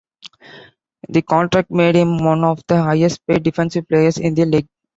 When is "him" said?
1.93-2.17